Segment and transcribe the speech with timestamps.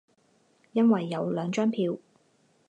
[0.71, 1.95] 因为有两张票